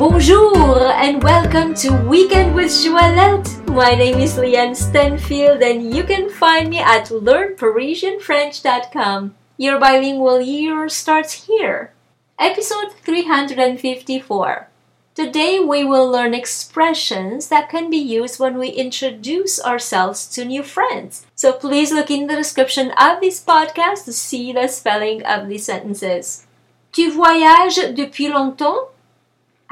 [0.00, 3.68] Bonjour and welcome to Weekend with Joëlette.
[3.68, 9.34] My name is Leanne Stanfield and you can find me at learnparisianfrench.com.
[9.58, 11.92] Your bilingual year starts here.
[12.38, 14.68] Episode 354.
[15.14, 20.62] Today we will learn expressions that can be used when we introduce ourselves to new
[20.62, 21.26] friends.
[21.34, 25.66] So please look in the description of this podcast to see the spelling of these
[25.66, 26.46] sentences.
[26.90, 28.89] Tu voyages depuis longtemps?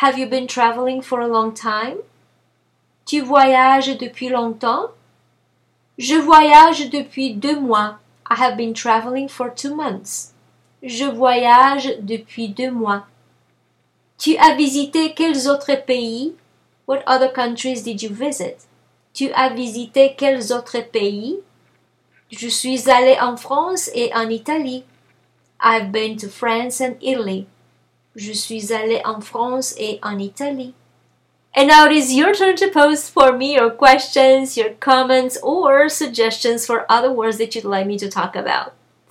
[0.00, 2.02] Have you been traveling for a long time?
[3.06, 4.90] Tu voyages depuis longtemps?
[5.96, 7.98] Je voyage depuis deux mois.
[8.28, 10.34] I have been traveling for two months.
[10.82, 13.06] Je voyage depuis deux mois.
[14.18, 16.34] Tu as visité quels autres pays?
[16.86, 18.66] What other countries did you visit?
[19.14, 21.38] Tu as visité quels autres pays?
[22.30, 24.84] Je suis allé en France et en Italie.
[25.58, 27.46] I've been to France and Italy.
[28.16, 30.74] Je suis allé en France et en Italie.
[31.54, 35.88] And now it is your turn to post for me your questions, your comments, or
[35.88, 38.72] suggestions for other words that you'd like me to talk about.